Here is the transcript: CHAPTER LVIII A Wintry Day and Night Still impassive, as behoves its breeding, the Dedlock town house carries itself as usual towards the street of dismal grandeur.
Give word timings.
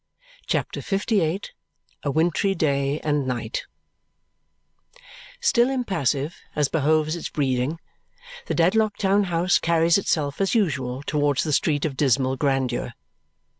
CHAPTER 0.47 0.79
LVIII 0.81 1.51
A 2.01 2.09
Wintry 2.09 2.55
Day 2.55 2.99
and 3.01 3.27
Night 3.27 3.67
Still 5.39 5.69
impassive, 5.69 6.37
as 6.55 6.69
behoves 6.69 7.15
its 7.15 7.29
breeding, 7.29 7.77
the 8.47 8.55
Dedlock 8.55 8.97
town 8.97 9.25
house 9.25 9.59
carries 9.59 9.99
itself 9.99 10.41
as 10.41 10.55
usual 10.55 11.03
towards 11.03 11.43
the 11.43 11.53
street 11.53 11.85
of 11.85 11.95
dismal 11.95 12.35
grandeur. 12.35 12.93